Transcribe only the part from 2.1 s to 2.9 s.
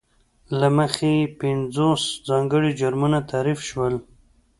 ځانګړي